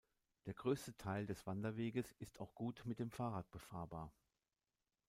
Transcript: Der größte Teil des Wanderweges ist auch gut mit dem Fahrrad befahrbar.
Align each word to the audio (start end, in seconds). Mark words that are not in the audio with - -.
Der 0.47 0.55
größte 0.55 0.97
Teil 0.97 1.27
des 1.27 1.45
Wanderweges 1.45 2.11
ist 2.13 2.39
auch 2.39 2.55
gut 2.55 2.81
mit 2.85 2.97
dem 2.97 3.11
Fahrrad 3.11 3.51
befahrbar. 3.51 4.11